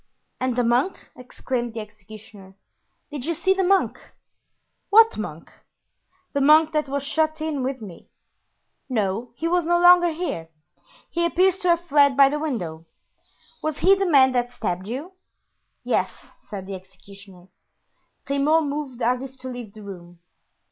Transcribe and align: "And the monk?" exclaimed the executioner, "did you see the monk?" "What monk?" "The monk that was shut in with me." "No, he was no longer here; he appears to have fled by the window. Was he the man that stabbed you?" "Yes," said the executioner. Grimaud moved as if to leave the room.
"And 0.39 0.55
the 0.55 0.63
monk?" 0.63 0.97
exclaimed 1.15 1.75
the 1.75 1.79
executioner, 1.79 2.55
"did 3.11 3.23
you 3.23 3.35
see 3.35 3.53
the 3.53 3.63
monk?" 3.63 3.99
"What 4.89 5.15
monk?" 5.15 5.51
"The 6.33 6.41
monk 6.41 6.71
that 6.71 6.87
was 6.89 7.03
shut 7.03 7.39
in 7.39 7.61
with 7.61 7.83
me." 7.83 8.09
"No, 8.89 9.29
he 9.35 9.47
was 9.47 9.63
no 9.63 9.79
longer 9.79 10.09
here; 10.11 10.49
he 11.11 11.23
appears 11.23 11.59
to 11.59 11.67
have 11.67 11.81
fled 11.81 12.17
by 12.17 12.29
the 12.29 12.39
window. 12.39 12.87
Was 13.61 13.77
he 13.77 13.93
the 13.93 14.09
man 14.09 14.31
that 14.31 14.49
stabbed 14.49 14.87
you?" 14.87 15.11
"Yes," 15.83 16.09
said 16.41 16.65
the 16.65 16.73
executioner. 16.73 17.49
Grimaud 18.25 18.63
moved 18.63 19.03
as 19.03 19.21
if 19.21 19.37
to 19.37 19.49
leave 19.49 19.71
the 19.73 19.83
room. 19.83 20.17